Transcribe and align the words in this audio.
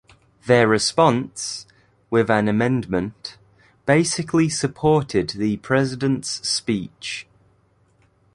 Their 0.47 0.67
response, 0.67 1.67
with 2.09 2.31
an 2.31 2.47
amendment, 2.47 3.37
basically 3.85 4.49
supported 4.49 5.29
the 5.29 5.57
President's 5.57 6.49
speech. 6.49 7.27